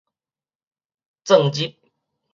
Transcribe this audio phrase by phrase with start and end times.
[1.23, 1.77] 鑽入